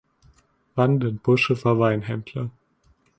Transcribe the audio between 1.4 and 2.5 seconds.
war Weinhändler.